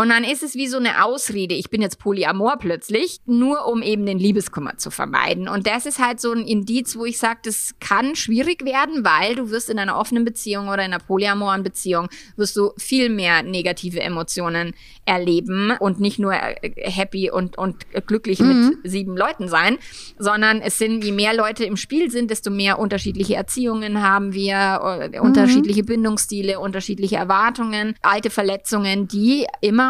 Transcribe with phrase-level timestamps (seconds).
[0.00, 3.82] Und dann ist es wie so eine Ausrede, ich bin jetzt Polyamor plötzlich, nur um
[3.82, 5.46] eben den Liebeskummer zu vermeiden.
[5.46, 9.34] Und das ist halt so ein Indiz, wo ich sage, das kann schwierig werden, weil
[9.34, 13.42] du wirst in einer offenen Beziehung oder in einer polyamoren Beziehung, wirst du viel mehr
[13.42, 14.72] negative Emotionen
[15.04, 18.78] erleben und nicht nur äh, happy und, und glücklich mhm.
[18.82, 19.76] mit sieben Leuten sein,
[20.18, 25.10] sondern es sind, je mehr Leute im Spiel sind, desto mehr unterschiedliche Erziehungen haben wir,
[25.12, 25.26] äh, mhm.
[25.26, 29.89] unterschiedliche Bindungsstile, unterschiedliche Erwartungen, alte Verletzungen, die immer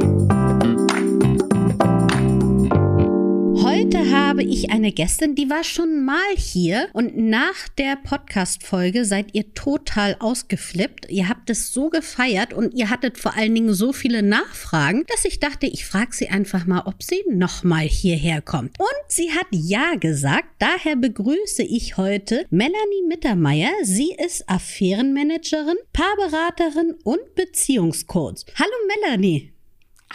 [4.31, 9.53] Habe ich eine Gästin, die war schon mal hier und nach der Podcast-Folge seid ihr
[9.53, 11.09] total ausgeflippt.
[11.09, 15.25] Ihr habt es so gefeiert und ihr hattet vor allen Dingen so viele Nachfragen, dass
[15.25, 18.79] ich dachte, ich frage sie einfach mal, ob sie nochmal hierher kommt.
[18.79, 20.47] Und sie hat Ja gesagt.
[20.59, 23.71] Daher begrüße ich heute Melanie Mittermeier.
[23.83, 28.45] Sie ist Affärenmanagerin, Paarberaterin und Beziehungscoach.
[28.55, 29.51] Hallo Melanie.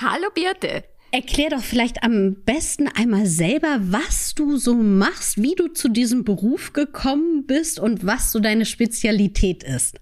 [0.01, 0.85] Hallo Birte.
[1.17, 6.25] Erklär doch vielleicht am besten einmal selber, was du so machst, wie du zu diesem
[6.25, 9.99] Beruf gekommen bist und was so deine Spezialität ist.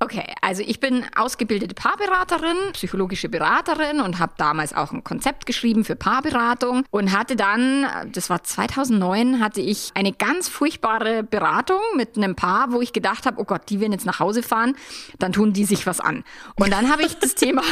[0.00, 5.84] Okay, also ich bin ausgebildete Paarberaterin, psychologische Beraterin und habe damals auch ein Konzept geschrieben
[5.84, 12.16] für Paarberatung und hatte dann, das war 2009, hatte ich eine ganz furchtbare Beratung mit
[12.16, 14.76] einem Paar, wo ich gedacht habe, oh Gott, die werden jetzt nach Hause fahren,
[15.20, 16.24] dann tun die sich was an.
[16.56, 17.62] Und dann habe ich das Thema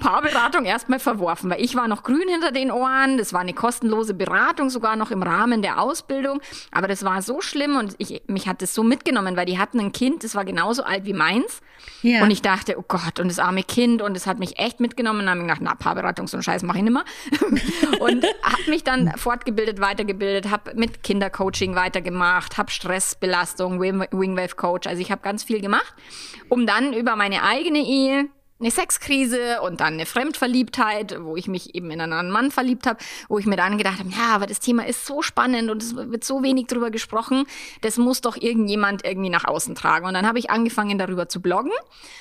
[0.00, 4.14] Paarberatung erstmal verworfen, weil ich war noch grün hinter den Ohren, das war eine kostenlose
[4.14, 6.40] Beratung sogar noch im Rahmen der Ausbildung,
[6.72, 9.78] aber das war so schlimm und ich, mich hat das so mitgenommen, weil die hatten
[9.78, 11.62] ein Kind, das war genauso alt wie meins.
[12.02, 12.22] Ja.
[12.22, 15.20] Und ich dachte, oh Gott, und das arme Kind, und es hat mich echt mitgenommen.
[15.20, 17.04] Und dann habe gedacht, na, Paarberatung, so einen Scheiß mache ich nicht mehr.
[18.00, 25.00] und habe mich dann fortgebildet, weitergebildet, habe mit Kindercoaching weitergemacht, habe Stressbelastung, Wingwave Coach, also
[25.00, 25.94] ich habe ganz viel gemacht,
[26.48, 28.28] um dann über meine eigene Ehe
[28.60, 32.86] eine Sexkrise und dann eine Fremdverliebtheit, wo ich mich eben in einen anderen Mann verliebt
[32.86, 32.98] habe,
[33.28, 35.94] wo ich mir dann gedacht habe, ja, aber das Thema ist so spannend und es
[35.94, 37.46] wird so wenig drüber gesprochen,
[37.82, 40.06] das muss doch irgendjemand irgendwie nach außen tragen.
[40.06, 41.70] Und dann habe ich angefangen darüber zu bloggen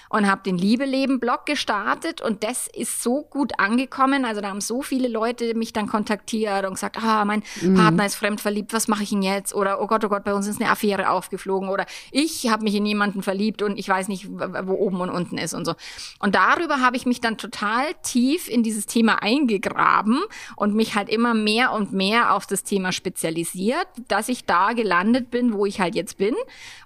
[0.09, 4.23] und habe den Liebeleben-Blog gestartet und das ist so gut angekommen.
[4.23, 7.75] Also da haben so viele Leute mich dann kontaktiert und gesagt, ah, mein mhm.
[7.75, 9.55] Partner ist fremdverliebt, was mache ich denn jetzt?
[9.55, 12.75] Oder oh Gott, oh Gott, bei uns ist eine Affäre aufgeflogen oder ich habe mich
[12.75, 15.73] in jemanden verliebt und ich weiß nicht, wo oben und unten ist und so.
[16.19, 20.21] Und darüber habe ich mich dann total tief in dieses Thema eingegraben
[20.55, 25.29] und mich halt immer mehr und mehr auf das Thema spezialisiert, dass ich da gelandet
[25.29, 26.35] bin, wo ich halt jetzt bin.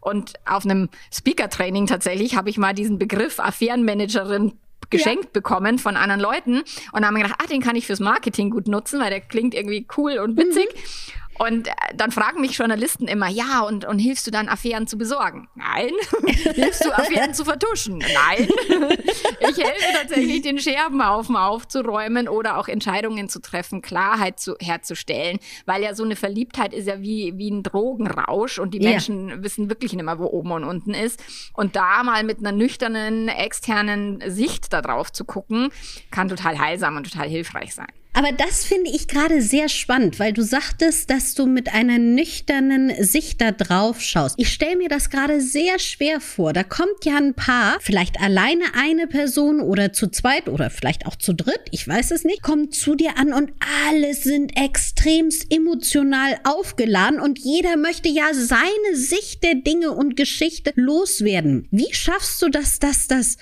[0.01, 4.53] Und auf einem Speaker-Training tatsächlich habe ich mal diesen Begriff Affärenmanagerin
[4.89, 5.29] geschenkt ja.
[5.33, 8.99] bekommen von anderen Leuten und haben gedacht, ah, den kann ich fürs Marketing gut nutzen,
[8.99, 10.67] weil der klingt irgendwie cool und witzig.
[10.73, 11.20] Mhm.
[11.37, 14.97] Und äh, dann fragen mich Journalisten immer, ja, und, und hilfst du dann Affären zu
[14.97, 15.47] besorgen?
[15.55, 15.91] Nein.
[16.53, 17.97] hilfst du Affären zu vertuschen?
[17.97, 18.47] Nein.
[19.39, 25.81] ich helfe tatsächlich, den Scherbenhaufen aufzuräumen oder auch Entscheidungen zu treffen, Klarheit zu, herzustellen, weil
[25.81, 29.43] ja so eine Verliebtheit ist ja wie, wie ein Drogenrausch und die Menschen ja.
[29.43, 31.23] wissen wirklich nicht mehr, wo oben und unten ist.
[31.53, 35.69] Und da mal mit einer nüchternen, externen Sicht darauf zu gucken,
[36.11, 37.87] kann total heilsam und total hilfreich sein.
[38.13, 42.91] Aber das finde ich gerade sehr spannend, weil du sagtest, dass du mit einer nüchternen
[43.01, 44.35] Sicht da drauf schaust.
[44.37, 46.51] Ich stelle mir das gerade sehr schwer vor.
[46.51, 51.15] Da kommt ja ein Paar, vielleicht alleine eine Person oder zu zweit oder vielleicht auch
[51.15, 53.53] zu dritt, ich weiß es nicht, kommt zu dir an und
[53.87, 60.73] alle sind extremst emotional aufgeladen und jeder möchte ja seine Sicht der Dinge und Geschichte
[60.75, 61.67] loswerden.
[61.71, 63.37] Wie schaffst du das, dass das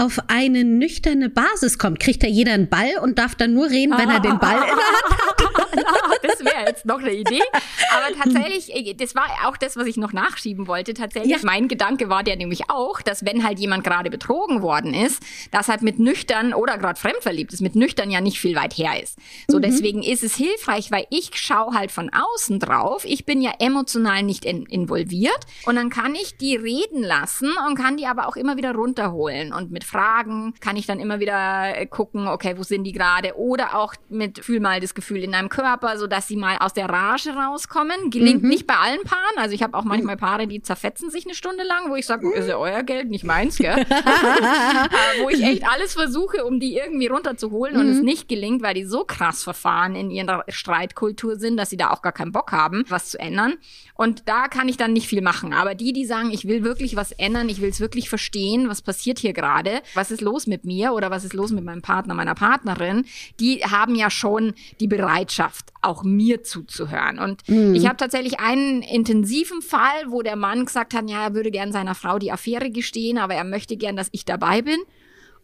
[0.00, 2.00] auf eine nüchterne Basis kommt.
[2.00, 4.60] Kriegt da jeder einen Ball und darf dann nur reden, wenn er den Ball in
[4.60, 6.20] der Hand hat?
[6.22, 7.42] das wäre jetzt noch eine Idee.
[7.90, 10.94] Aber tatsächlich, äh, das war auch das, was ich noch nachschieben wollte.
[10.94, 11.38] Tatsächlich, ja.
[11.42, 15.68] mein Gedanke war der nämlich auch, dass wenn halt jemand gerade betrogen worden ist, dass
[15.68, 19.18] halt mit nüchtern oder gerade fremdverliebt ist, mit nüchtern ja nicht viel weit her ist.
[19.48, 19.62] So, mhm.
[19.62, 23.04] deswegen ist es hilfreich, weil ich schaue halt von außen drauf.
[23.04, 27.74] Ich bin ja emotional nicht in, involviert und dann kann ich die reden lassen und
[27.74, 31.76] kann die aber auch immer wieder runterholen und mit Fragen kann ich dann immer wieder
[31.76, 33.36] äh, gucken, okay, wo sind die gerade?
[33.36, 36.72] Oder auch mit fühl mal das Gefühl in deinem Körper, so dass sie mal aus
[36.72, 38.10] der Rage rauskommen.
[38.10, 38.48] Gelingt mhm.
[38.48, 39.36] nicht bei allen Paaren.
[39.36, 42.32] Also ich habe auch manchmal Paare, die zerfetzen sich eine Stunde lang, wo ich sage,
[42.32, 43.74] ist ja euer Geld, nicht meins, gell?
[45.22, 47.80] wo ich echt alles versuche, um die irgendwie runterzuholen mhm.
[47.80, 48.04] und es mhm.
[48.04, 52.02] nicht gelingt, weil die so krass verfahren in ihrer Streitkultur sind, dass sie da auch
[52.02, 53.54] gar keinen Bock haben, was zu ändern.
[53.94, 55.52] Und da kann ich dann nicht viel machen.
[55.52, 58.82] Aber die, die sagen, ich will wirklich was ändern, ich will es wirklich verstehen, was
[58.82, 62.14] passiert hier gerade, was ist los mit mir oder was ist los mit meinem Partner,
[62.14, 63.04] meiner Partnerin,
[63.38, 67.18] die haben ja schon die Bereitschaft, auch mir zuzuhören.
[67.18, 67.74] Und mhm.
[67.74, 71.72] ich habe tatsächlich einen intensiven Fall, wo der Mann gesagt hat, ja, er würde gern
[71.72, 74.78] seiner Frau die Affäre gestehen, aber er möchte gern, dass ich dabei bin.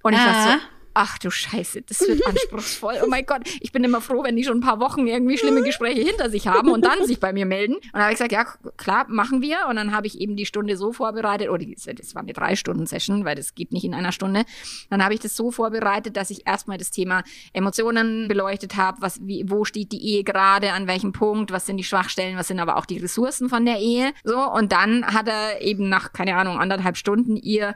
[0.03, 0.27] Und ich ah.
[0.27, 0.59] war so,
[0.97, 2.95] ach du Scheiße, das wird anspruchsvoll.
[3.05, 5.63] Oh mein Gott, ich bin immer froh, wenn die schon ein paar Wochen irgendwie schlimme
[5.63, 7.75] Gespräche hinter sich haben und dann sich bei mir melden.
[7.75, 8.47] Und dann habe ich gesagt, ja
[8.79, 9.59] klar, machen wir.
[9.69, 13.27] Und dann habe ich eben die Stunde so vorbereitet, oder oh, das war eine Drei-Stunden-Session,
[13.27, 14.45] weil das geht nicht in einer Stunde.
[14.89, 17.23] Dann habe ich das so vorbereitet, dass ich erstmal das Thema
[17.53, 21.77] Emotionen beleuchtet habe, was, wie, wo steht die Ehe gerade, an welchem Punkt, was sind
[21.77, 24.13] die Schwachstellen, was sind aber auch die Ressourcen von der Ehe.
[24.25, 27.75] So, und dann hat er eben nach, keine Ahnung, anderthalb Stunden ihr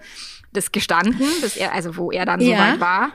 [0.52, 2.56] das gestanden, dass er, also wo er dann ja.
[2.56, 3.09] so weit war.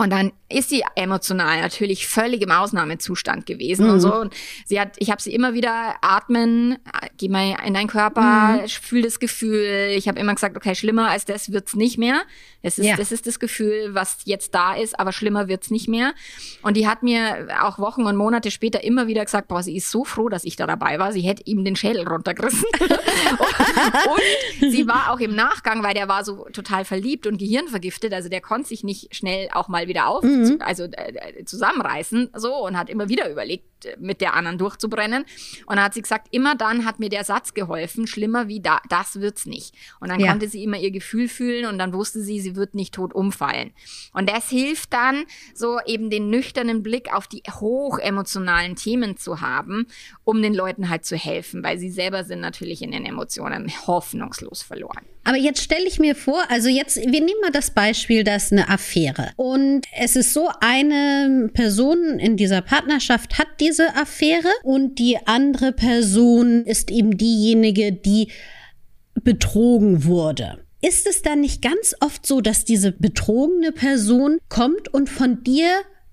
[0.00, 3.92] Und dann ist sie emotional natürlich völlig im Ausnahmezustand gewesen mhm.
[3.92, 4.14] und so.
[4.14, 4.34] Und
[4.66, 6.78] sie hat, ich habe sie immer wieder atmen,
[7.18, 8.68] geh mal in deinen Körper, mhm.
[8.68, 9.92] fühl das Gefühl.
[9.96, 12.22] Ich habe immer gesagt, okay, schlimmer als das wird's nicht mehr.
[12.62, 12.96] Das ist, ja.
[12.96, 16.12] das ist das Gefühl, was jetzt da ist, aber schlimmer wird's nicht mehr.
[16.62, 19.90] Und die hat mir auch Wochen und Monate später immer wieder gesagt, boah, sie ist
[19.90, 21.12] so froh, dass ich da dabei war.
[21.12, 22.64] Sie hätte ihm den Schädel runtergerissen.
[22.80, 22.90] und,
[24.62, 28.12] und sie war auch im Nachgang, weil der war so total verliebt und gehirnvergiftet.
[28.12, 30.39] Also der konnte sich nicht schnell auch mal wieder auf, mhm.
[30.60, 35.24] Also äh, zusammenreißen, so und hat immer wieder überlegt, mit der anderen durchzubrennen.
[35.66, 38.80] Und dann hat sie gesagt, immer dann hat mir der Satz geholfen, schlimmer wie da,
[38.88, 39.74] das wird's nicht.
[40.00, 40.28] Und dann ja.
[40.28, 43.72] konnte sie immer ihr Gefühl fühlen und dann wusste sie, sie wird nicht tot umfallen.
[44.12, 45.24] Und das hilft dann,
[45.54, 49.86] so eben den nüchternen Blick auf die hochemotionalen Themen zu haben,
[50.24, 54.62] um den Leuten halt zu helfen, weil sie selber sind natürlich in den Emotionen hoffnungslos
[54.62, 55.04] verloren.
[55.24, 58.68] Aber jetzt stelle ich mir vor, also jetzt, wir nehmen mal das Beispiel, dass eine
[58.68, 59.32] Affäre.
[59.36, 65.72] Und es ist so, eine Person in dieser Partnerschaft hat diese Affäre und die andere
[65.72, 68.28] Person ist eben diejenige, die
[69.14, 70.58] betrogen wurde.
[70.82, 75.68] Ist es dann nicht ganz oft so, dass diese betrogene Person kommt und von dir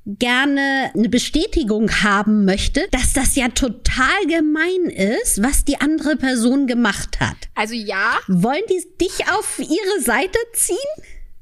[0.05, 6.67] gerne eine Bestätigung haben möchte, dass das ja total gemein ist, was die andere Person
[6.67, 7.35] gemacht hat.
[7.55, 8.17] Also ja.
[8.27, 10.77] Wollen die dich auf ihre Seite ziehen?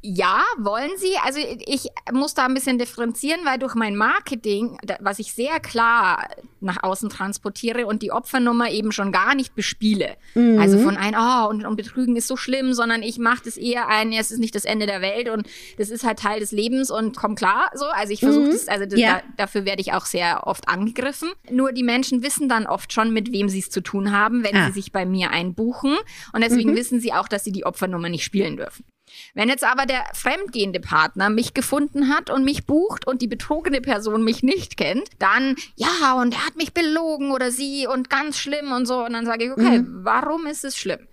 [0.08, 1.16] Ja, wollen sie.
[1.24, 6.30] Also ich muss da ein bisschen differenzieren, weil durch mein Marketing, was ich sehr klar
[6.60, 10.16] nach außen transportiere und die Opfernummer eben schon gar nicht bespiele.
[10.36, 10.60] Mhm.
[10.60, 13.88] Also von ein, oh, und, und Betrügen ist so schlimm, sondern ich mache das eher
[13.88, 15.48] ein, es ist nicht das Ende der Welt und
[15.80, 17.86] das ist halt Teil des Lebens und komm klar so.
[17.86, 18.52] Also ich versuche mhm.
[18.52, 19.16] das, also das, ja.
[19.16, 21.32] da, dafür werde ich auch sehr oft angegriffen.
[21.50, 24.56] Nur die Menschen wissen dann oft schon, mit wem sie es zu tun haben, wenn
[24.56, 24.68] ah.
[24.68, 25.96] sie sich bei mir einbuchen.
[26.32, 26.76] Und deswegen mhm.
[26.76, 28.86] wissen sie auch, dass sie die Opfernummer nicht spielen dürfen.
[29.34, 33.82] Wenn jetzt aber der fremdgehende Partner mich gefunden hat und mich bucht und die betrogene
[33.82, 38.38] Person mich nicht kennt, dann, ja, und er hat mich belogen oder sie und ganz
[38.38, 39.04] schlimm und so.
[39.04, 40.00] Und dann sage ich, okay, mhm.
[40.04, 41.08] warum ist es schlimm?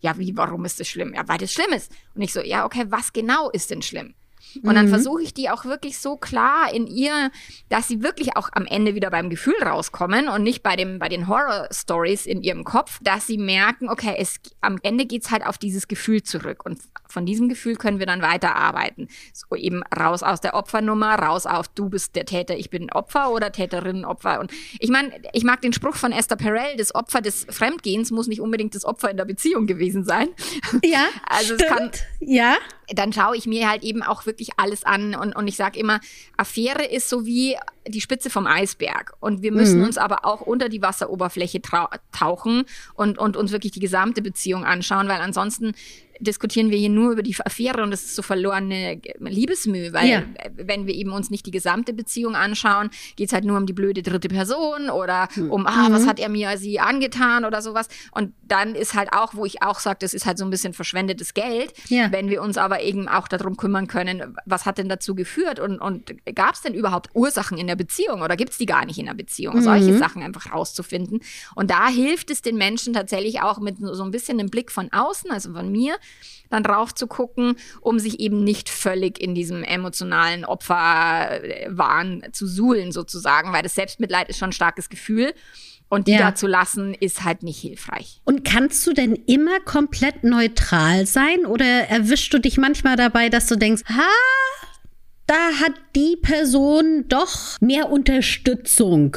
[0.00, 1.14] Ja, wie, warum ist es schlimm?
[1.14, 1.92] Ja, weil das schlimm ist.
[2.14, 4.14] Und ich so, ja, okay, was genau ist denn schlimm?
[4.62, 4.90] Und dann mhm.
[4.90, 7.30] versuche ich die auch wirklich so klar in ihr,
[7.68, 11.08] dass sie wirklich auch am Ende wieder beim Gefühl rauskommen und nicht bei, dem, bei
[11.08, 15.58] den Horror-Stories in ihrem Kopf, dass sie merken, okay, es, am Ende geht's halt auf
[15.58, 16.66] dieses Gefühl zurück.
[16.66, 16.80] Und
[17.12, 19.08] von diesem Gefühl können wir dann weiterarbeiten.
[19.32, 23.30] So eben raus aus der Opfernummer, raus auf du bist der Täter, ich bin Opfer
[23.30, 24.40] oder Täterin, Opfer.
[24.40, 28.26] Und ich meine, ich mag den Spruch von Esther Perel, das Opfer des Fremdgehens muss
[28.26, 30.28] nicht unbedingt das Opfer in der Beziehung gewesen sein.
[30.82, 31.62] Ja, also stimmt.
[31.62, 31.90] es kann,
[32.20, 32.56] ja.
[32.94, 36.00] Dann schaue ich mir halt eben auch wirklich alles an und, und ich sage immer,
[36.36, 39.14] Affäre ist so wie die Spitze vom Eisberg.
[39.20, 39.86] Und wir müssen mhm.
[39.86, 41.60] uns aber auch unter die Wasseroberfläche
[42.12, 45.74] tauchen und, und uns wirklich die gesamte Beziehung anschauen, weil ansonsten
[46.22, 50.22] diskutieren wir hier nur über die Affäre und das ist so verlorene Liebesmühe, weil ja.
[50.54, 53.72] wenn wir eben uns nicht die gesamte Beziehung anschauen, geht es halt nur um die
[53.72, 55.50] blöde dritte Person oder hm.
[55.50, 55.94] um, ah, mhm.
[55.94, 57.88] was hat er mir sie angetan oder sowas.
[58.12, 60.72] Und dann ist halt auch, wo ich auch sage, das ist halt so ein bisschen
[60.72, 62.12] verschwendetes Geld, ja.
[62.12, 65.78] wenn wir uns aber eben auch darum kümmern können, was hat denn dazu geführt und,
[65.80, 68.98] und gab es denn überhaupt Ursachen in der Beziehung oder gibt es die gar nicht
[68.98, 69.56] in der Beziehung?
[69.56, 69.62] Mhm.
[69.62, 71.20] Solche Sachen einfach rauszufinden.
[71.54, 74.92] Und da hilft es den Menschen tatsächlich auch mit so ein bisschen einem Blick von
[74.92, 75.96] außen, also von mir,
[76.50, 82.92] dann drauf zu gucken, um sich eben nicht völlig in diesem emotionalen Opferwahn zu suhlen
[82.92, 85.34] sozusagen, weil das Selbstmitleid ist schon ein starkes Gefühl.
[85.88, 86.18] Und die ja.
[86.20, 88.22] da zu lassen, ist halt nicht hilfreich.
[88.24, 91.44] Und kannst du denn immer komplett neutral sein?
[91.44, 94.08] Oder erwischst du dich manchmal dabei, dass du denkst, ha,
[95.26, 99.16] da hat die Person doch mehr Unterstützung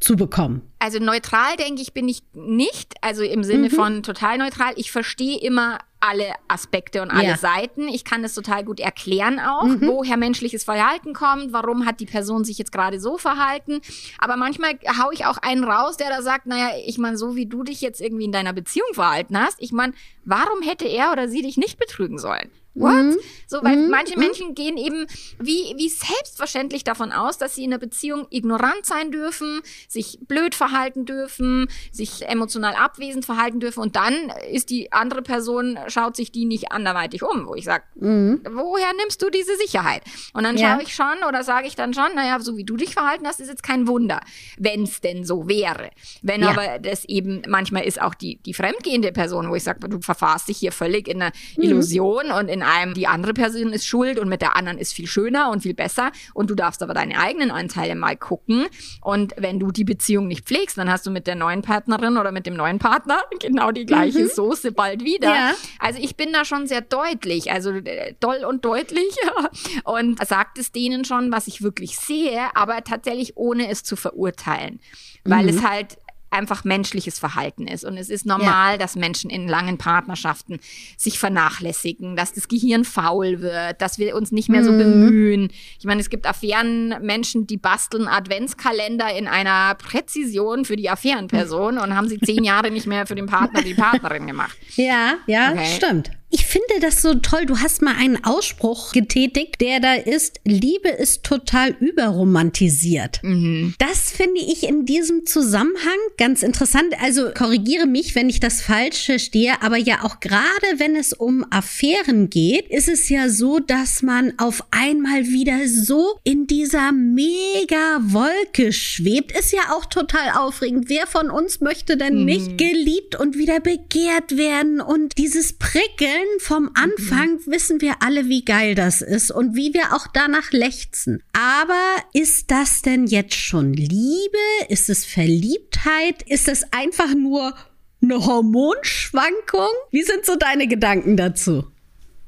[0.00, 0.62] zu bekommen?
[0.78, 2.94] Also neutral, denke ich, bin ich nicht.
[3.00, 3.72] Also im Sinne mhm.
[3.72, 4.72] von total neutral.
[4.76, 7.36] Ich verstehe immer alle Aspekte und alle ja.
[7.36, 7.88] Seiten.
[7.88, 9.86] Ich kann es total gut erklären auch, mhm.
[9.86, 13.80] woher menschliches Verhalten kommt, warum hat die Person sich jetzt gerade so verhalten.
[14.18, 17.46] Aber manchmal hau ich auch einen raus, der da sagt, naja, ich meine, so wie
[17.46, 21.28] du dich jetzt irgendwie in deiner Beziehung verhalten hast, ich meine, warum hätte er oder
[21.28, 22.50] sie dich nicht betrügen sollen?
[22.76, 22.92] What?
[22.92, 23.16] Mhm.
[23.46, 23.90] So, weil mhm.
[23.90, 24.24] manche mhm.
[24.24, 25.06] Menschen gehen eben
[25.38, 30.54] wie, wie selbstverständlich davon aus, dass sie in einer Beziehung ignorant sein dürfen, sich blöd
[30.54, 36.32] verhalten dürfen, sich emotional abwesend verhalten dürfen und dann ist die andere Person, schaut sich
[36.32, 38.42] die nicht anderweitig um, wo ich sage, mhm.
[38.50, 40.02] woher nimmst du diese Sicherheit?
[40.34, 40.74] Und dann ja.
[40.74, 43.40] schaue ich schon oder sage ich dann schon, naja, so wie du dich verhalten hast,
[43.40, 44.20] ist jetzt kein Wunder,
[44.58, 45.90] wenn es denn so wäre.
[46.20, 46.50] Wenn ja.
[46.50, 50.48] aber das eben, manchmal ist auch die, die fremdgehende Person, wo ich sage, du verfahrst
[50.48, 51.62] dich hier völlig in einer mhm.
[51.62, 55.06] Illusion und in einem, die andere Person ist schuld und mit der anderen ist viel
[55.06, 58.66] schöner und viel besser und du darfst aber deine eigenen Anteile mal gucken
[59.00, 62.32] und wenn du die Beziehung nicht pflegst, dann hast du mit der neuen Partnerin oder
[62.32, 64.28] mit dem neuen Partner genau die gleiche mhm.
[64.28, 65.34] Soße bald wieder.
[65.34, 65.54] Ja.
[65.78, 69.14] Also ich bin da schon sehr deutlich, also äh, doll und deutlich
[69.84, 74.80] und sagt es denen schon, was ich wirklich sehe, aber tatsächlich ohne es zu verurteilen,
[75.24, 75.48] weil mhm.
[75.48, 75.98] es halt
[76.36, 77.84] einfach menschliches Verhalten ist.
[77.84, 78.78] Und es ist normal, ja.
[78.78, 80.60] dass Menschen in langen Partnerschaften
[80.96, 84.78] sich vernachlässigen, dass das Gehirn faul wird, dass wir uns nicht mehr so mhm.
[84.78, 85.48] bemühen.
[85.78, 91.96] Ich meine, es gibt Affärenmenschen, die basteln Adventskalender in einer Präzision für die Affärenperson und
[91.96, 94.56] haben sie zehn Jahre nicht mehr für den Partner, die Partnerin gemacht.
[94.76, 95.64] Ja, ja, okay.
[95.74, 96.10] stimmt.
[96.28, 97.46] Ich finde das so toll.
[97.46, 103.20] Du hast mal einen Ausspruch getätigt, der da ist, Liebe ist total überromantisiert.
[103.22, 103.74] Mhm.
[103.78, 106.94] Das finde ich in diesem Zusammenhang ganz interessant.
[107.00, 111.46] Also korrigiere mich, wenn ich das falsch verstehe, aber ja auch gerade wenn es um
[111.50, 118.00] Affären geht, ist es ja so, dass man auf einmal wieder so in dieser mega
[118.00, 119.30] Wolke schwebt.
[119.38, 120.88] Ist ja auch total aufregend.
[120.88, 122.24] Wer von uns möchte denn mhm.
[122.24, 127.52] nicht geliebt und wieder begehrt werden und dieses Prickeln Stellen vom Anfang mhm.
[127.52, 131.22] wissen wir alle, wie geil das ist und wie wir auch danach lechzen.
[131.32, 131.74] Aber
[132.14, 134.38] ist das denn jetzt schon Liebe?
[134.68, 136.22] Ist es Verliebtheit?
[136.22, 137.54] Ist es einfach nur
[138.02, 139.68] eine Hormonschwankung?
[139.90, 141.66] Wie sind so deine Gedanken dazu?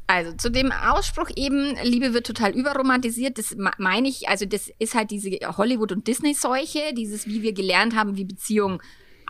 [0.06, 4.94] Also zu dem Ausspruch eben, Liebe wird total überromantisiert, das meine ich, also das ist
[4.94, 8.80] halt diese Hollywood- und Disney-Seuche, dieses, wie wir gelernt haben, wie Beziehungen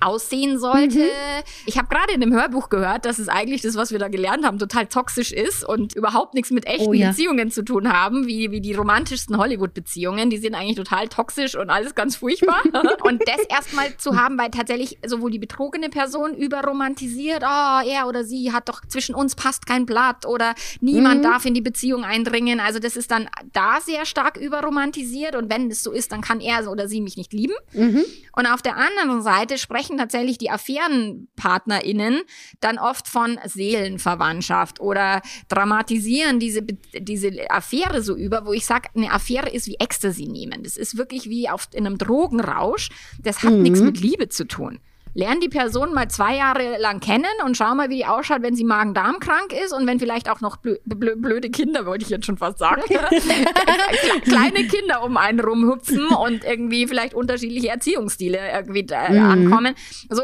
[0.00, 0.98] aussehen sollte.
[0.98, 1.42] Mhm.
[1.66, 4.44] Ich habe gerade in dem Hörbuch gehört, dass es eigentlich das, was wir da gelernt
[4.44, 7.10] haben, total toxisch ist und überhaupt nichts mit echten oh, ja.
[7.10, 10.30] Beziehungen zu tun haben, wie, wie die romantischsten Hollywood-Beziehungen.
[10.30, 12.62] Die sind eigentlich total toxisch und alles ganz furchtbar.
[13.02, 18.24] und das erstmal zu haben, weil tatsächlich sowohl die betrogene Person überromantisiert, oh, er oder
[18.24, 21.22] sie hat doch zwischen uns passt kein Blatt oder niemand mhm.
[21.22, 22.60] darf in die Beziehung eindringen.
[22.60, 26.40] Also das ist dann da sehr stark überromantisiert und wenn es so ist, dann kann
[26.40, 27.54] er oder sie mich nicht lieben.
[27.72, 28.04] Mhm.
[28.36, 32.20] Und auf der anderen Seite sprechen sprechen tatsächlich die AffärenpartnerInnen
[32.60, 39.10] dann oft von Seelenverwandtschaft oder dramatisieren diese, diese Affäre so über, wo ich sage, eine
[39.12, 40.62] Affäre ist wie Ecstasy nehmen.
[40.62, 42.90] Das ist wirklich wie auf, in einem Drogenrausch.
[43.20, 43.62] Das hat mhm.
[43.62, 44.80] nichts mit Liebe zu tun
[45.14, 48.54] lern die Person mal zwei Jahre lang kennen und schau mal, wie die ausschaut, wenn
[48.54, 52.26] sie Magen-Darm-krank ist und wenn vielleicht auch noch blö blö blöde Kinder, wollte ich jetzt
[52.26, 52.82] schon fast sagen,
[54.24, 59.24] kleine Kinder um einen rumhüpfen und irgendwie vielleicht unterschiedliche Erziehungsstile irgendwie mhm.
[59.24, 59.74] ankommen.
[60.10, 60.22] So,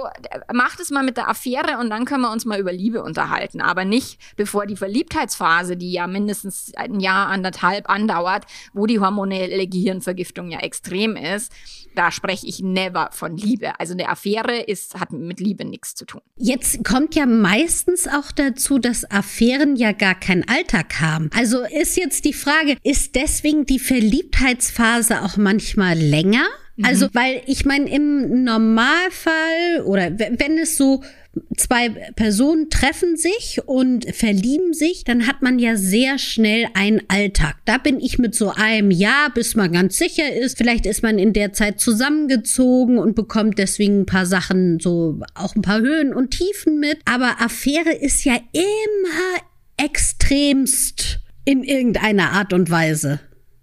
[0.52, 3.60] macht es mal mit der Affäre und dann können wir uns mal über Liebe unterhalten,
[3.60, 9.66] aber nicht bevor die Verliebtheitsphase, die ja mindestens ein Jahr, anderthalb andauert, wo die hormonelle
[9.66, 11.52] Gehirnvergiftung ja extrem ist,
[11.94, 13.78] da spreche ich never von Liebe.
[13.78, 16.20] Also eine Affäre ist, hat mit Liebe nichts zu tun.
[16.36, 21.30] Jetzt kommt ja meistens auch dazu, dass Affären ja gar keinen Alltag haben.
[21.36, 26.46] Also ist jetzt die Frage, ist deswegen die Verliebtheitsphase auch manchmal länger?
[26.82, 27.10] Also, mhm.
[27.12, 31.02] weil ich meine, im Normalfall oder wenn es so
[31.56, 37.56] zwei Personen treffen sich und verlieben sich, dann hat man ja sehr schnell einen Alltag.
[37.64, 40.58] Da bin ich mit so einem Jahr, bis man ganz sicher ist.
[40.58, 45.54] Vielleicht ist man in der Zeit zusammengezogen und bekommt deswegen ein paar Sachen, so auch
[45.54, 46.98] ein paar Höhen und Tiefen mit.
[47.04, 49.42] Aber Affäre ist ja immer
[49.76, 53.20] extremst in irgendeiner Art und Weise.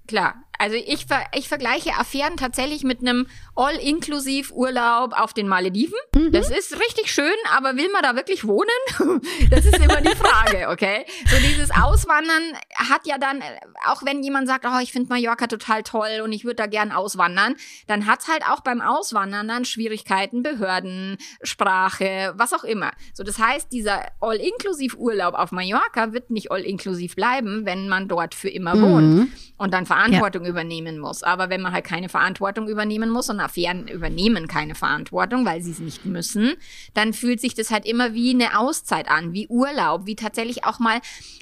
[0.07, 3.25] Klar, Also ich, ver ich vergleiche Affären tatsächlich mit einem
[3.55, 5.97] All-Inklusiv-Urlaub auf den Malediven.
[6.13, 6.31] Mhm.
[6.31, 8.69] Das ist richtig schön, aber will man da wirklich wohnen?
[9.49, 11.07] das ist immer die Frage, okay?
[11.25, 12.43] So dieses Auswandern
[12.75, 13.41] hat ja dann,
[13.87, 16.91] auch wenn jemand sagt, oh, ich finde Mallorca total toll und ich würde da gern
[16.91, 17.55] auswandern,
[17.87, 22.91] dann hat's halt auch beim Auswandern dann Schwierigkeiten, Behörden, Sprache, was auch immer.
[23.15, 28.49] So, das heißt, dieser All-Inklusiv-Urlaub auf Mallorca wird nicht all-inklusiv bleiben, wenn man dort für
[28.49, 28.81] immer mhm.
[28.83, 30.50] wohnt und dann Verantwortung ja.
[30.51, 31.23] Übernehmen muss.
[31.23, 35.71] Aber wenn man halt keine Verantwortung übernehmen muss und Affären übernehmen keine Verantwortung, weil sie
[35.71, 36.53] es nicht müssen,
[36.93, 40.77] dann fühlt sich das halt immer wie eine Auszeit an, wie Urlaub, wie tatsächlich auch
[40.77, 40.99] mal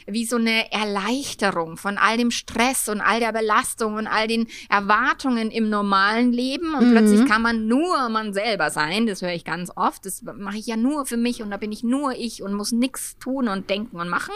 [0.08, 4.48] wie so eine Erleichterung von all dem Stress und all der Belastung und all den
[4.70, 6.92] Erwartungen im normalen Leben und mhm.
[6.92, 9.08] plötzlich kann man nur man selber sein.
[9.08, 10.06] Das höre ich ganz oft.
[10.06, 12.72] Das mache ich ja nur für mich und da bin ich nur ich und muss
[12.72, 14.34] nichts tun und denken und machen.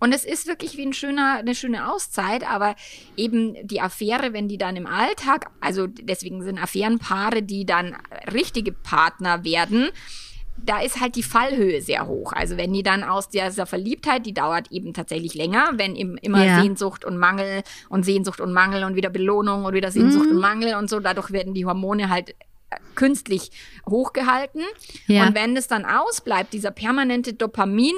[0.00, 2.76] Und es ist wirklich wie ein schöner, eine schöne Auszeit, aber
[3.16, 7.96] eben die Affäre, wenn die dann im Alltag, also deswegen sind Affärenpaare, die dann
[8.32, 9.90] richtige Partner werden,
[10.64, 12.32] da ist halt die Fallhöhe sehr hoch.
[12.32, 16.44] Also wenn die dann aus dieser Verliebtheit, die dauert eben tatsächlich länger, wenn eben immer
[16.44, 16.60] ja.
[16.60, 20.32] Sehnsucht und Mangel und Sehnsucht und Mangel und wieder Belohnung und wieder Sehnsucht mhm.
[20.32, 23.50] und Mangel und so, dadurch werden die Hormone halt äh, künstlich
[23.88, 24.62] hochgehalten.
[25.06, 25.26] Ja.
[25.26, 27.94] Und wenn es dann ausbleibt, dieser permanente Dopamin,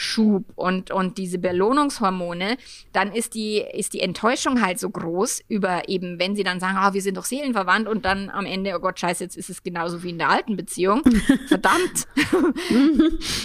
[0.00, 2.56] Schub und, und diese Belohnungshormone,
[2.92, 6.76] dann ist die, ist die Enttäuschung halt so groß über eben, wenn sie dann sagen,
[6.78, 9.64] ah, wir sind doch seelenverwandt und dann am Ende, oh Gott, scheiße, jetzt ist es
[9.64, 11.02] genauso wie in der alten Beziehung.
[11.48, 12.06] Verdammt!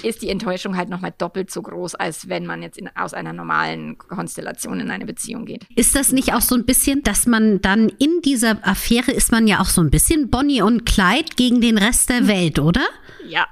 [0.04, 3.34] ist die Enttäuschung halt nochmal doppelt so groß, als wenn man jetzt in, aus einer
[3.34, 5.66] normalen Konstellation in eine Beziehung geht.
[5.76, 9.48] Ist das nicht auch so ein bisschen, dass man dann in dieser Affäre ist man
[9.48, 12.86] ja auch so ein bisschen Bonnie und Clyde gegen den Rest der Welt, oder?
[13.28, 13.48] Ja.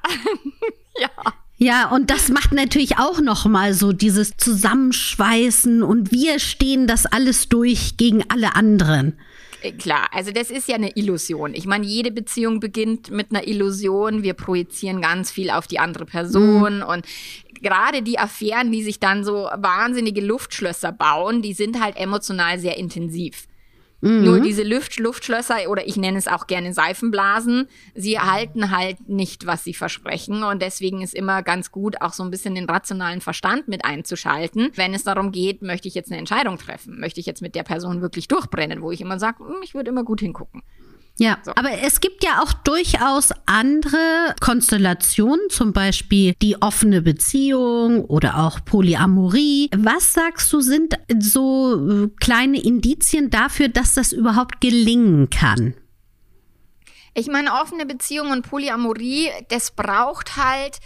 [0.99, 1.09] ja.
[1.63, 7.05] Ja, und das macht natürlich auch noch mal so dieses Zusammenschweißen und wir stehen das
[7.05, 9.13] alles durch gegen alle anderen.
[9.61, 11.53] Äh, klar, also das ist ja eine Illusion.
[11.53, 14.23] Ich meine, jede Beziehung beginnt mit einer Illusion.
[14.23, 16.83] Wir projizieren ganz viel auf die andere Person mhm.
[16.83, 17.05] und
[17.61, 22.79] gerade die Affären, die sich dann so wahnsinnige Luftschlösser bauen, die sind halt emotional sehr
[22.79, 23.45] intensiv.
[24.01, 24.23] Mhm.
[24.23, 29.45] Nur diese Luft Luftschlösser oder ich nenne es auch gerne Seifenblasen, sie halten halt nicht,
[29.45, 30.43] was sie versprechen.
[30.43, 34.71] Und deswegen ist immer ganz gut, auch so ein bisschen den rationalen Verstand mit einzuschalten.
[34.75, 36.99] Wenn es darum geht, möchte ich jetzt eine Entscheidung treffen?
[36.99, 38.81] Möchte ich jetzt mit der Person wirklich durchbrennen?
[38.81, 40.63] Wo ich immer sage, hm, ich würde immer gut hingucken.
[41.21, 41.51] Ja, so.
[41.55, 48.65] aber es gibt ja auch durchaus andere Konstellationen, zum Beispiel die offene Beziehung oder auch
[48.65, 49.69] Polyamorie.
[49.75, 55.75] Was sagst du, sind so äh, kleine Indizien dafür, dass das überhaupt gelingen kann?
[57.13, 60.79] Ich meine, offene Beziehung und Polyamorie, das braucht halt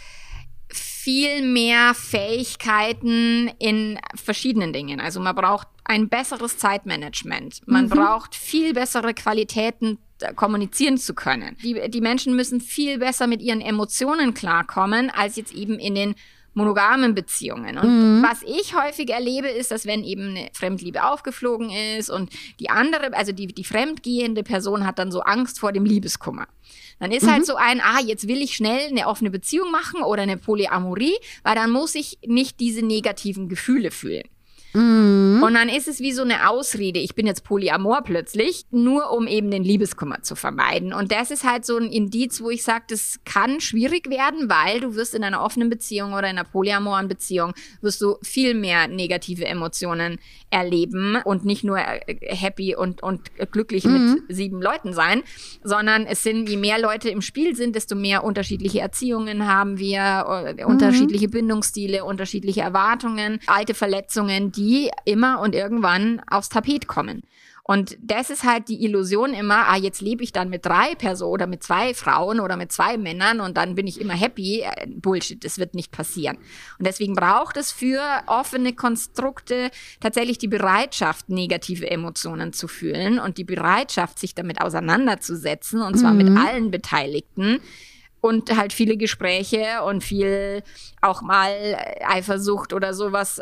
[0.70, 5.00] viel mehr Fähigkeiten in verschiedenen Dingen.
[5.00, 7.62] Also man braucht ein besseres Zeitmanagement.
[7.66, 7.90] Man mhm.
[7.90, 9.98] braucht viel bessere Qualitäten
[10.34, 11.56] kommunizieren zu können.
[11.62, 16.14] Die, die Menschen müssen viel besser mit ihren Emotionen klarkommen, als jetzt eben in den
[16.56, 17.76] monogamen Beziehungen.
[17.76, 18.22] Und mhm.
[18.22, 23.12] was ich häufig erlebe, ist, dass wenn eben eine Fremdliebe aufgeflogen ist und die andere,
[23.12, 26.48] also die, die fremdgehende Person hat dann so Angst vor dem Liebeskummer.
[26.98, 27.32] Dann ist halt mhm.
[27.32, 31.16] halt so ein, ah, jetzt will ich schnell eine offene Beziehung machen oder eine Polyamorie,
[31.42, 34.24] weil dann muss ich nicht diese negativen Gefühle fühlen.
[34.76, 35.42] Mhm.
[35.42, 39.26] Und dann ist es wie so eine Ausrede, ich bin jetzt Polyamor plötzlich, nur um
[39.26, 40.92] eben den Liebeskummer zu vermeiden.
[40.92, 44.80] Und das ist halt so ein Indiz, wo ich sage, das kann schwierig werden, weil
[44.80, 48.86] du wirst in einer offenen Beziehung oder in einer polyamoren Beziehung, wirst du viel mehr
[48.86, 50.18] negative Emotionen
[50.50, 54.24] erleben und nicht nur äh, happy und, und glücklich mhm.
[54.26, 55.22] mit sieben Leuten sein,
[55.64, 60.54] sondern es sind, je mehr Leute im Spiel sind, desto mehr unterschiedliche Erziehungen haben wir,
[60.58, 60.70] äh, mhm.
[60.70, 64.65] unterschiedliche Bindungsstile, unterschiedliche Erwartungen, alte Verletzungen, die
[65.04, 67.22] immer und irgendwann aufs Tapet kommen.
[67.68, 71.32] Und das ist halt die Illusion immer, ah, jetzt lebe ich dann mit drei Personen
[71.32, 74.60] oder mit zwei Frauen oder mit zwei Männern und dann bin ich immer happy.
[74.60, 76.36] Äh, Bullshit, das wird nicht passieren.
[76.78, 83.36] Und deswegen braucht es für offene Konstrukte tatsächlich die Bereitschaft, negative Emotionen zu fühlen und
[83.36, 86.18] die Bereitschaft, sich damit auseinanderzusetzen und zwar mhm.
[86.18, 87.60] mit allen Beteiligten
[88.26, 90.62] und halt viele Gespräche und viel
[91.00, 93.40] auch mal Eifersucht oder sowas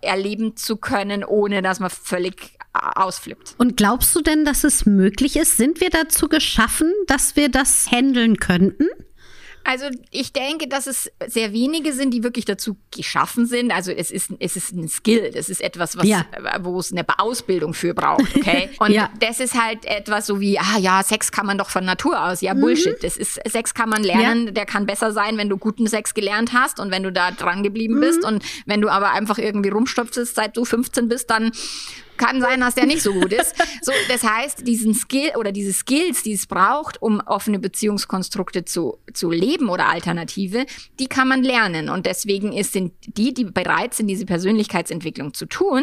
[0.00, 3.54] erleben zu können, ohne dass man völlig ausflippt.
[3.58, 5.56] Und glaubst du denn, dass es möglich ist?
[5.56, 8.86] Sind wir dazu geschaffen, dass wir das handeln könnten?
[9.66, 13.72] Also ich denke, dass es sehr wenige sind, die wirklich dazu geschaffen sind.
[13.72, 16.24] Also es ist, es ist ein Skill, das ist etwas, was, ja.
[16.60, 18.70] wo es eine Ausbildung für braucht, okay?
[18.78, 19.10] Und ja.
[19.18, 22.42] das ist halt etwas so wie, ah ja, Sex kann man doch von Natur aus.
[22.42, 22.60] Ja, mhm.
[22.60, 23.02] Bullshit.
[23.02, 24.52] Das ist, Sex kann man lernen, ja.
[24.52, 27.64] der kann besser sein, wenn du guten Sex gelernt hast und wenn du da dran
[27.64, 28.00] geblieben mhm.
[28.00, 28.24] bist.
[28.24, 31.50] Und wenn du aber einfach irgendwie rumstopfst, seit du 15 bist, dann
[32.16, 33.54] kann sein, dass der nicht so gut ist.
[33.82, 38.98] So, das heißt, diesen Skill oder diese Skills, die es braucht, um offene Beziehungskonstrukte zu,
[39.12, 40.66] zu leben oder Alternative,
[40.98, 41.88] die kann man lernen.
[41.88, 45.82] Und deswegen ist, sind die, die bereit sind, diese Persönlichkeitsentwicklung zu tun,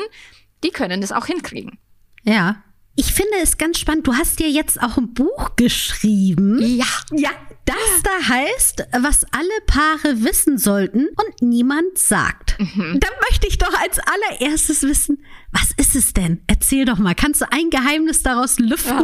[0.63, 1.77] die können das auch hinkriegen.
[2.23, 2.63] Ja.
[2.95, 4.05] Ich finde es ganz spannend.
[4.05, 6.59] Du hast ja jetzt auch ein Buch geschrieben.
[6.61, 6.85] Ja.
[7.11, 7.31] Ja.
[7.65, 12.59] Das da heißt, was alle Paare wissen sollten und niemand sagt.
[12.59, 12.99] Mhm.
[12.99, 15.23] Dann möchte ich doch als allererstes wissen,
[15.53, 16.41] was ist es denn?
[16.47, 17.13] Erzähl doch mal.
[17.15, 19.03] Kannst du ein Geheimnis daraus lüften?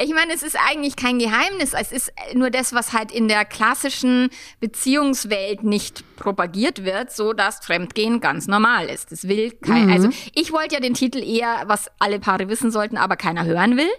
[0.00, 1.72] Ich meine, es ist eigentlich kein Geheimnis.
[1.72, 7.58] Es ist nur das, was halt in der klassischen Beziehungswelt nicht propagiert wird, so dass
[7.60, 9.12] Fremdgehen ganz normal ist.
[9.12, 9.92] Das will kein, mhm.
[9.92, 13.76] also ich wollte ja den Titel eher, was alle Paare wissen sollten, aber keiner hören
[13.76, 13.90] will.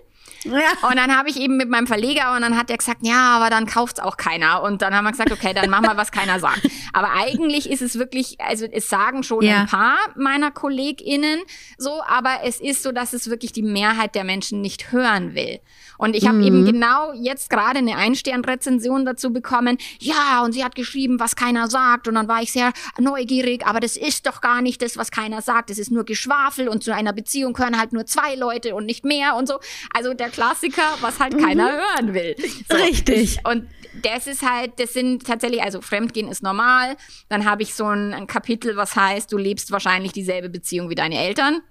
[0.43, 0.59] Ja.
[0.89, 3.49] Und dann habe ich eben mit meinem Verleger und dann hat er gesagt, ja, aber
[3.49, 4.61] dann kauft's auch keiner.
[4.63, 6.61] Und dann haben wir gesagt, okay, dann machen wir, was keiner sagt.
[6.93, 9.61] Aber eigentlich ist es wirklich, also es sagen schon ja.
[9.61, 11.39] ein paar meiner KollegInnen
[11.77, 15.59] so, aber es ist so, dass es wirklich die Mehrheit der Menschen nicht hören will.
[15.97, 16.43] Und ich habe mhm.
[16.43, 19.77] eben genau jetzt gerade eine Einstern-Rezension dazu bekommen.
[19.99, 22.07] Ja, und sie hat geschrieben, was keiner sagt.
[22.07, 25.41] Und dann war ich sehr neugierig, aber das ist doch gar nicht das, was keiner
[25.41, 25.69] sagt.
[25.69, 29.03] Das ist nur Geschwafel und zu einer Beziehung gehören halt nur zwei Leute und nicht
[29.03, 29.59] mehr und so.
[29.93, 31.43] Also der Klassiker, was halt mhm.
[31.43, 32.35] keiner hören will.
[32.69, 33.17] So, Richtig.
[33.17, 33.67] Ich, und
[34.01, 36.95] das ist halt, das sind tatsächlich, also Fremdgehen ist normal.
[37.27, 40.95] Dann habe ich so ein, ein Kapitel, was heißt, du lebst wahrscheinlich dieselbe Beziehung wie
[40.95, 41.61] deine Eltern.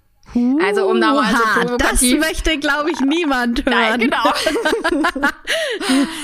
[0.61, 2.19] Also um da mal so provokativ.
[2.19, 3.73] Das möchte, glaube ich, niemand hören.
[3.73, 4.23] Nein, genau.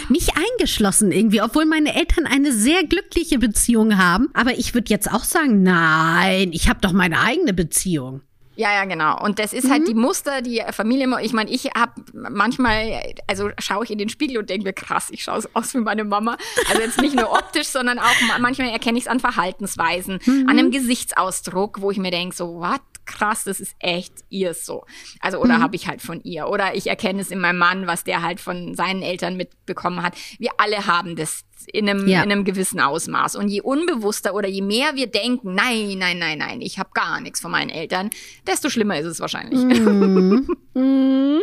[0.09, 4.29] Mich eingeschlossen irgendwie, obwohl meine Eltern eine sehr glückliche Beziehung haben.
[4.33, 8.21] Aber ich würde jetzt auch sagen, nein, ich habe doch meine eigene Beziehung.
[8.55, 9.21] Ja, ja, genau.
[9.21, 9.85] Und das ist halt mhm.
[9.87, 11.07] die Muster, die Familie.
[11.21, 15.09] Ich meine, ich habe manchmal, also schaue ich in den Spiegel und denke mir, krass,
[15.11, 16.37] ich schaue aus wie meine Mama.
[16.69, 20.45] Also jetzt nicht nur optisch, sondern auch manchmal erkenne ich es an Verhaltensweisen, mhm.
[20.49, 22.81] an einem Gesichtsausdruck, wo ich mir denke, so, what?
[23.05, 24.85] krass, das ist echt ihr so.
[25.19, 25.63] Also, oder mhm.
[25.63, 26.47] habe ich halt von ihr.
[26.47, 30.15] Oder ich erkenne es in meinem Mann, was der halt von seinen Eltern mitbekommen hat.
[30.39, 32.23] Wir alle haben das in einem, ja.
[32.23, 33.35] in einem gewissen Ausmaß.
[33.35, 37.21] Und je unbewusster oder je mehr wir denken, nein, nein, nein, nein, ich habe gar
[37.21, 38.09] nichts von meinen Eltern,
[38.47, 39.59] desto schlimmer ist es wahrscheinlich.
[39.59, 40.47] Mhm.
[40.73, 41.41] mhm.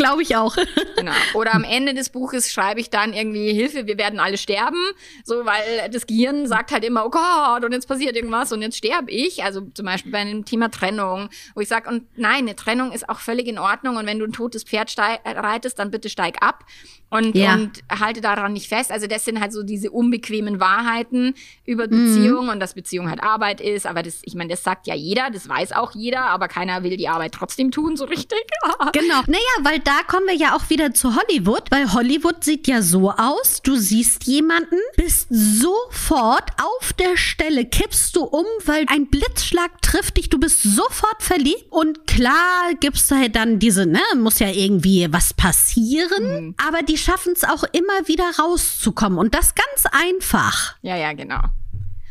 [0.00, 0.56] Glaube ich auch.
[0.96, 1.12] genau.
[1.34, 4.82] Oder am Ende des Buches schreibe ich dann irgendwie Hilfe, wir werden alle sterben.
[5.24, 8.78] So, weil das Gehirn sagt halt immer, oh Gott, und jetzt passiert irgendwas und jetzt
[8.78, 9.44] sterbe ich.
[9.44, 13.10] Also zum Beispiel bei einem Thema Trennung, wo ich sage, und nein, eine Trennung ist
[13.10, 13.98] auch völlig in Ordnung.
[13.98, 16.64] Und wenn du ein totes Pferd reitest, dann bitte steig ab
[17.10, 17.54] und, ja.
[17.54, 18.92] und halte daran nicht fest.
[18.92, 21.34] Also das sind halt so diese unbequemen Wahrheiten
[21.66, 22.50] über Beziehungen mhm.
[22.50, 23.86] und dass Beziehung halt Arbeit ist.
[23.86, 26.96] Aber das, ich meine, das sagt ja jeder, das weiß auch jeder, aber keiner will
[26.96, 28.38] die Arbeit trotzdem tun, so richtig.
[28.92, 29.22] genau.
[29.26, 33.10] Naja, weil da kommen wir ja auch wieder zu Hollywood, weil Hollywood sieht ja so
[33.10, 39.82] aus, du siehst jemanden, bist sofort auf der Stelle, kippst du um, weil ein Blitzschlag
[39.82, 44.48] trifft dich, du bist sofort verliebt und klar gibt's halt dann diese, ne, muss ja
[44.48, 46.54] irgendwie was passieren, mhm.
[46.56, 50.76] aber die schaffen es auch immer wieder rauszukommen und das ganz einfach.
[50.82, 51.40] Ja, ja, genau.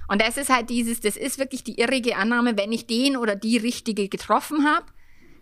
[0.08, 3.36] Und das ist halt dieses, das ist wirklich die irrige Annahme, wenn ich den oder
[3.36, 4.86] die Richtige getroffen habe,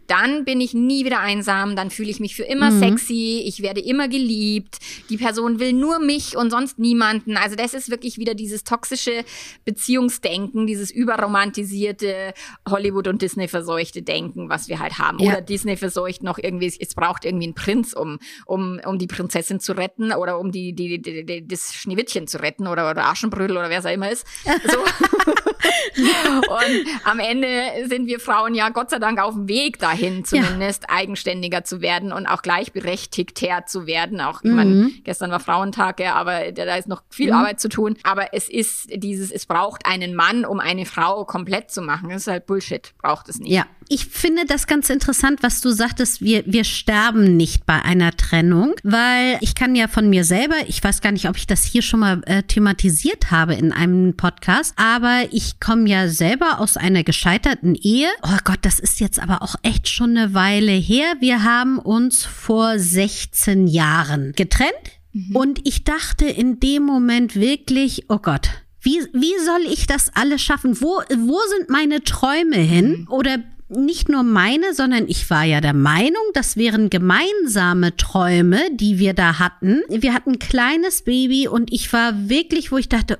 [0.08, 2.80] dann bin ich nie wieder einsam, dann fühle ich mich für immer mhm.
[2.80, 4.78] sexy, ich werde immer geliebt,
[5.10, 7.38] die Person will nur mich und sonst niemanden.
[7.38, 9.26] Also das ist wirklich wieder dieses toxische
[9.66, 12.34] Beziehungsdenken, dieses überromantisierte
[12.68, 15.20] Hollywood- und Disney-verseuchte Denken, was wir halt haben.
[15.20, 15.32] Ja.
[15.32, 19.60] Oder Disney verseucht noch irgendwie, es braucht irgendwie einen Prinz, um, um, um die Prinzessin
[19.60, 23.58] zu retten oder um die, die, die, die das Schneewittchen zu retten oder, oder Aschenbrödel
[23.58, 24.26] oder wer es auch immer ist.
[24.68, 24.80] So.
[26.04, 30.26] und am Ende sind wir Frauen ja Gott sei Dank auf dem Weg dahin dahin,
[30.26, 30.96] zumindest ja.
[30.96, 34.22] eigenständiger zu werden und auch gleichberechtigter zu werden.
[34.22, 34.56] Auch, mhm.
[34.56, 37.38] man, gestern war Frauentag, ja, aber da ist noch viel mhm.
[37.38, 37.98] Arbeit zu tun.
[38.04, 42.10] Aber es ist dieses, es braucht einen Mann, um eine Frau komplett zu machen.
[42.10, 43.52] Das ist halt Bullshit, braucht es nicht.
[43.52, 48.12] Ja, ich finde das ganz interessant, was du sagtest, wir, wir sterben nicht bei einer
[48.12, 51.64] Trennung, weil ich kann ja von mir selber, ich weiß gar nicht, ob ich das
[51.64, 56.76] hier schon mal äh, thematisiert habe in einem Podcast, aber ich komme ja selber aus
[56.76, 58.10] einer gescheiterten Ehe.
[58.24, 61.16] Oh Gott, das ist jetzt aber auch echt schon eine Weile her.
[61.20, 64.72] Wir haben uns vor 16 Jahren getrennt.
[65.14, 65.36] Mhm.
[65.36, 68.50] Und ich dachte in dem Moment wirklich, oh Gott,
[68.82, 70.80] wie, wie soll ich das alles schaffen?
[70.82, 73.02] Wo, wo sind meine Träume hin?
[73.02, 73.08] Mhm.
[73.10, 78.98] Oder nicht nur meine, sondern ich war ja der Meinung, das wären gemeinsame Träume, die
[78.98, 79.82] wir da hatten.
[79.90, 83.20] Wir hatten ein kleines Baby und ich war wirklich, wo ich dachte,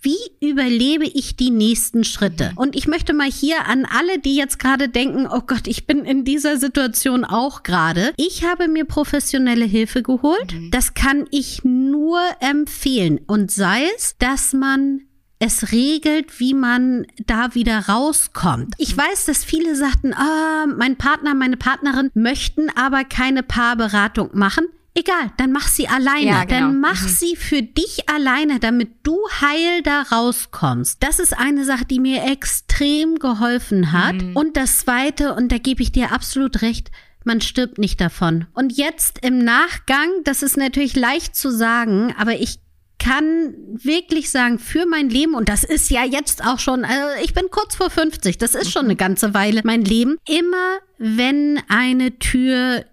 [0.00, 2.52] wie überlebe ich die nächsten Schritte?
[2.56, 6.04] Und ich möchte mal hier an alle, die jetzt gerade denken, oh Gott, ich bin
[6.04, 8.12] in dieser Situation auch gerade.
[8.16, 10.54] Ich habe mir professionelle Hilfe geholt.
[10.54, 10.70] Mhm.
[10.70, 13.20] Das kann ich nur empfehlen.
[13.26, 15.02] Und sei es, dass man
[15.40, 18.74] es regelt, wie man da wieder rauskommt.
[18.78, 24.66] Ich weiß, dass viele sagten, ah, mein Partner, meine Partnerin möchten aber keine Paarberatung machen.
[24.98, 26.26] Egal, dann mach sie alleine.
[26.26, 26.60] Ja, genau.
[26.60, 27.08] Dann mach mhm.
[27.08, 31.00] sie für dich alleine, damit du heil da rauskommst.
[31.00, 34.16] Das ist eine Sache, die mir extrem geholfen hat.
[34.16, 34.34] Mhm.
[34.34, 36.90] Und das zweite, und da gebe ich dir absolut recht,
[37.22, 38.46] man stirbt nicht davon.
[38.54, 42.58] Und jetzt im Nachgang, das ist natürlich leicht zu sagen, aber ich
[42.98, 47.34] kann wirklich sagen, für mein Leben, und das ist ja jetzt auch schon, also ich
[47.34, 52.18] bin kurz vor 50, das ist schon eine ganze Weile mein Leben, immer wenn eine
[52.18, 52.84] Tür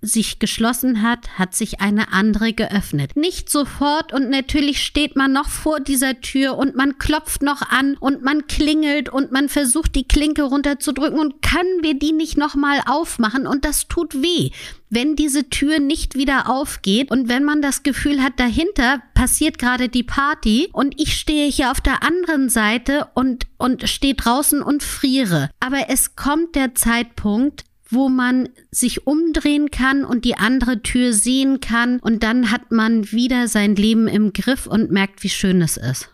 [0.00, 3.16] sich geschlossen hat, hat sich eine andere geöffnet.
[3.16, 7.96] Nicht sofort und natürlich steht man noch vor dieser Tür und man klopft noch an
[7.98, 12.80] und man klingelt und man versucht die Klinke runterzudrücken und können wir die nicht nochmal
[12.86, 14.50] aufmachen und das tut weh.
[14.90, 19.88] Wenn diese Tür nicht wieder aufgeht und wenn man das Gefühl hat, dahinter passiert gerade
[19.88, 24.82] die Party und ich stehe hier auf der anderen Seite und, und stehe draußen und
[24.82, 25.50] friere.
[25.60, 31.60] Aber es kommt der Zeitpunkt, wo man sich umdrehen kann und die andere Tür sehen
[31.60, 35.76] kann und dann hat man wieder sein Leben im Griff und merkt, wie schön es
[35.76, 36.10] ist.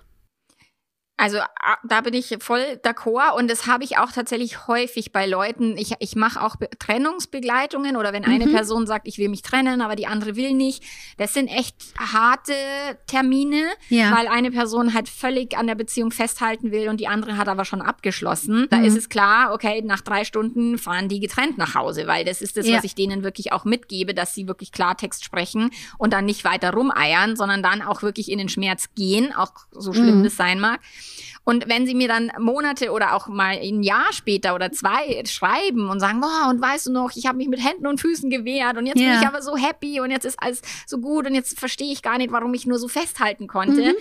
[1.17, 1.39] Also
[1.85, 5.77] da bin ich voll d'accord und das habe ich auch tatsächlich häufig bei Leuten.
[5.77, 8.53] Ich, ich mache auch Be Trennungsbegleitungen oder wenn eine mhm.
[8.53, 10.83] Person sagt, ich will mich trennen, aber die andere will nicht.
[11.17, 12.53] Das sind echt harte
[13.07, 14.11] Termine, ja.
[14.11, 17.65] weil eine Person halt völlig an der Beziehung festhalten will und die andere hat aber
[17.65, 18.67] schon abgeschlossen.
[18.71, 18.85] Da mhm.
[18.85, 22.57] ist es klar, okay, nach drei Stunden fahren die getrennt nach Hause, weil das ist
[22.57, 22.79] das, ja.
[22.79, 26.73] was ich denen wirklich auch mitgebe, dass sie wirklich Klartext sprechen und dann nicht weiter
[26.73, 30.25] rumeiern, sondern dann auch wirklich in den Schmerz gehen, auch so schlimm mhm.
[30.25, 30.81] das sein mag.
[31.45, 35.91] Und wenn sie mir dann Monate oder auch mal ein Jahr später oder zwei schreiben
[35.91, 38.79] und sagen, oh, und weißt du noch, ich habe mich mit Händen und Füßen gewehrt
[38.79, 39.11] und jetzt ja.
[39.11, 42.03] bin ich aber so happy und jetzt ist alles so gut und jetzt verstehe ich
[42.03, 43.93] gar nicht, warum ich nur so festhalten konnte.
[43.93, 43.95] Mhm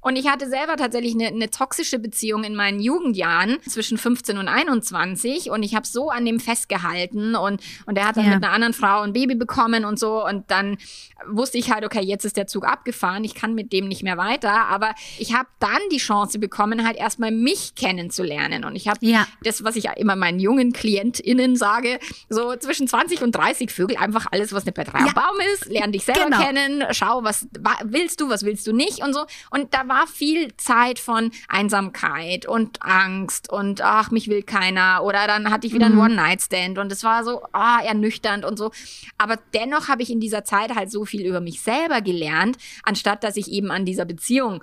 [0.00, 4.46] und ich hatte selber tatsächlich eine, eine toxische Beziehung in meinen Jugendjahren zwischen 15 und
[4.46, 7.34] 21 und ich habe so an dem festgehalten.
[7.34, 8.34] Und, und der hat dann ja.
[8.34, 10.24] mit einer anderen Frau ein Baby bekommen und so.
[10.24, 10.78] Und dann
[11.26, 14.16] wusste ich halt, okay, jetzt ist der Zug abgefahren, ich kann mit dem nicht mehr
[14.16, 18.64] weiter, aber ich habe dann die Chance bekommen, halt erstmal mich kennenzulernen.
[18.64, 19.26] Und ich habe ja.
[19.42, 24.26] das, was ich immer meinen jungen KlientInnen sage, so zwischen 20 und 30 Vögel einfach
[24.30, 25.12] alles, was eine Partei ja.
[25.12, 26.38] Baum ist, lern dich selber genau.
[26.38, 27.48] kennen, schau, was
[27.82, 29.26] willst du, was willst du nicht und so.
[29.50, 35.26] Und da war viel Zeit von Einsamkeit und Angst und ach, mich will keiner oder
[35.26, 36.00] dann hatte ich wieder mhm.
[36.00, 38.70] einen One-Night-Stand und es war so ah, ernüchternd und so.
[39.16, 43.24] Aber dennoch habe ich in dieser Zeit halt so viel über mich selber gelernt, anstatt
[43.24, 44.62] dass ich eben an dieser Beziehung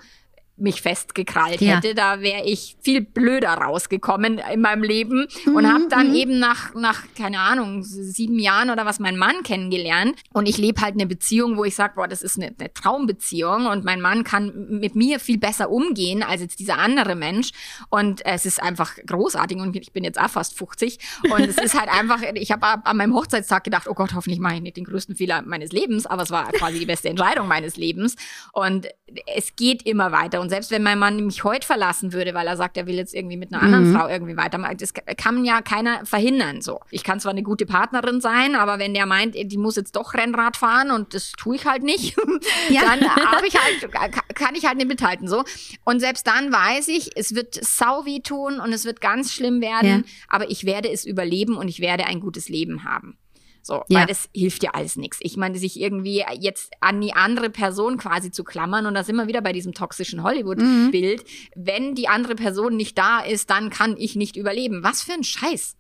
[0.58, 1.76] mich festgekrallt ja.
[1.76, 6.16] hätte, da wäre ich viel blöder rausgekommen in meinem Leben mhm, und habe dann mhm.
[6.16, 10.16] eben nach nach keine Ahnung sieben Jahren oder was meinen Mann kennengelernt.
[10.34, 13.66] Und ich lebe halt eine Beziehung, wo ich sage, boah, das ist eine, eine Traumbeziehung
[13.66, 17.52] und mein Mann kann mit mir viel besser umgehen als jetzt dieser andere Mensch.
[17.90, 21.00] Und es ist einfach großartig und ich bin jetzt auch fast 50
[21.32, 24.56] und es ist halt einfach, ich habe an meinem Hochzeitstag gedacht, oh Gott, hoffentlich mache
[24.56, 27.76] ich nicht den größten Fehler meines Lebens, aber es war quasi die beste Entscheidung meines
[27.76, 28.16] Lebens.
[28.54, 28.88] Und
[29.36, 32.56] es geht immer weiter und selbst wenn mein Mann mich heute verlassen würde, weil er
[32.56, 33.96] sagt, er will jetzt irgendwie mit einer anderen mhm.
[33.96, 36.62] Frau irgendwie weitermachen, das kann ja keiner verhindern.
[36.62, 39.96] So, ich kann zwar eine gute Partnerin sein, aber wenn der meint, die muss jetzt
[39.96, 42.16] doch Rennrad fahren und das tue ich halt nicht,
[42.70, 42.82] ja.
[42.84, 43.00] dann
[43.48, 43.92] ich halt,
[44.36, 45.28] kann ich halt nicht mithalten.
[45.28, 45.44] So
[45.84, 49.62] und selbst dann weiß ich, es wird sau weh tun und es wird ganz schlimm
[49.62, 50.12] werden, ja.
[50.30, 53.18] aber ich werde es überleben und ich werde ein gutes Leben haben.
[53.66, 54.02] So, ja.
[54.02, 55.18] weil das hilft ja alles nichts.
[55.22, 59.16] Ich meine, sich irgendwie jetzt an die andere Person quasi zu klammern und da sind
[59.16, 61.24] wir wieder bei diesem toxischen Hollywood-Bild.
[61.24, 61.28] Mhm.
[61.56, 64.84] Wenn die andere Person nicht da ist, dann kann ich nicht überleben.
[64.84, 65.78] Was für ein Scheiß.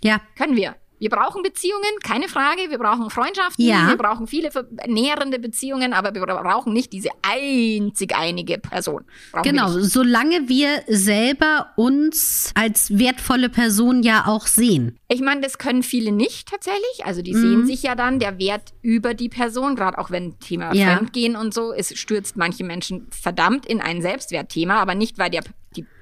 [0.00, 0.20] Ja.
[0.36, 0.76] Können wir.
[0.98, 2.70] Wir brauchen Beziehungen, keine Frage.
[2.70, 3.64] Wir brauchen Freundschaften.
[3.64, 3.88] Ja.
[3.88, 4.50] Wir brauchen viele
[4.86, 9.04] nährende Beziehungen, aber wir brauchen nicht diese einzig einige Person.
[9.32, 14.98] Brauchen genau, wir solange wir selber uns als wertvolle Person ja auch sehen.
[15.08, 17.04] Ich meine, das können viele nicht tatsächlich.
[17.04, 17.40] Also die mhm.
[17.40, 20.96] sehen sich ja dann der Wert über die Person, gerade auch wenn Thema ja.
[20.96, 25.42] Fremdgehen und so, es stürzt manche Menschen verdammt in ein Selbstwertthema, aber nicht, weil der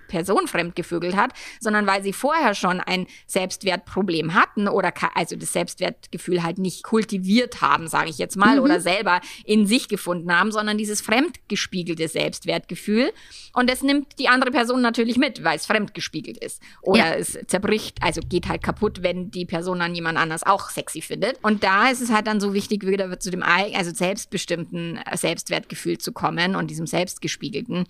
[0.08, 6.42] Person fremdgevögelt hat, sondern weil sie vorher schon ein Selbstwertproblem hatten oder also das Selbstwertgefühl
[6.42, 8.62] halt nicht kultiviert haben, sage ich jetzt mal, mhm.
[8.62, 13.12] oder selber in sich gefunden haben, sondern dieses fremdgespiegelte Selbstwertgefühl.
[13.52, 16.62] Und das nimmt die andere Person natürlich mit, weil es fremdgespiegelt ist.
[16.82, 17.14] Oder ja.
[17.14, 21.42] es zerbricht, also geht halt kaputt, wenn die Person dann jemand anders auch sexy findet.
[21.42, 26.12] Und da ist es halt dann so wichtig, wieder zu dem also selbstbestimmten Selbstwertgefühl zu
[26.12, 27.86] kommen und diesem selbstgespiegelten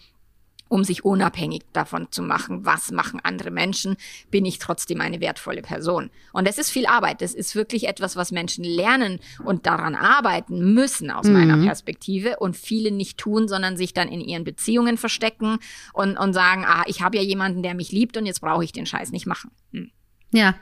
[0.68, 3.96] um sich unabhängig davon zu machen, was machen andere Menschen,
[4.30, 6.10] bin ich trotzdem eine wertvolle Person.
[6.32, 7.22] Und das ist viel Arbeit.
[7.22, 11.32] Das ist wirklich etwas, was Menschen lernen und daran arbeiten müssen aus mhm.
[11.32, 15.58] meiner Perspektive und viele nicht tun, sondern sich dann in ihren Beziehungen verstecken
[15.92, 18.72] und, und sagen, ah, ich habe ja jemanden, der mich liebt und jetzt brauche ich
[18.72, 19.50] den Scheiß nicht machen.
[19.72, 19.90] Hm.
[20.32, 20.54] Ja,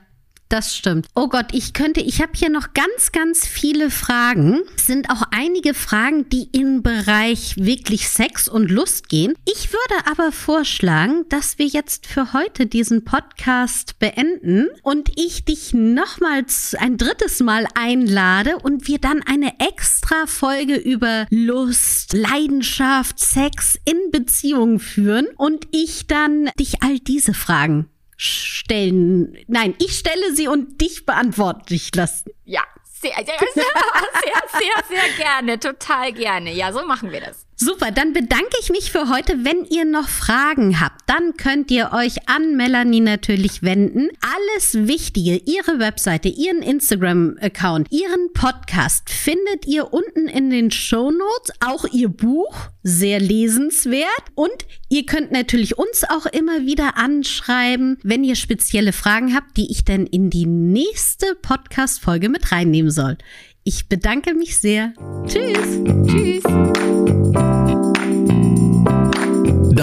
[0.55, 1.09] das stimmt.
[1.17, 4.61] Oh Gott, ich könnte, ich habe hier noch ganz, ganz viele Fragen.
[4.77, 9.35] Es sind auch einige Fragen, die in Bereich wirklich Sex und Lust gehen.
[9.47, 15.75] Ich würde aber vorschlagen, dass wir jetzt für heute diesen Podcast beenden und ich dich
[15.75, 23.77] nochmals ein drittes Mal einlade und wir dann eine extra Folge über Lust, Leidenschaft, Sex
[23.85, 29.37] in Beziehungen führen und ich dann dich all diese Fragen stellen.
[29.47, 32.31] Nein, ich stelle sie und dich beantwortlich lassen.
[32.45, 33.65] Ja, sehr, sehr, sehr,
[34.25, 36.53] sehr, sehr, sehr gerne, total gerne.
[36.53, 37.47] Ja, so machen wir das.
[37.57, 39.45] Super, dann bedanke ich mich für heute.
[39.45, 44.09] Wenn ihr noch Fragen habt, dann könnt ihr euch an Melanie natürlich wenden.
[44.21, 51.53] Alles Wichtige, ihre Webseite, ihren Instagram-Account, ihren Podcast findet ihr unten in den Show Notes.
[51.65, 54.09] Auch ihr Buch, sehr lesenswert.
[54.35, 59.71] Und ihr könnt natürlich uns auch immer wieder anschreiben, wenn ihr spezielle Fragen habt, die
[59.71, 63.17] ich dann in die nächste Podcast-Folge mit reinnehmen soll.
[63.63, 64.93] Ich bedanke mich sehr.
[65.27, 65.79] Tschüss.
[66.07, 66.74] Tschüss.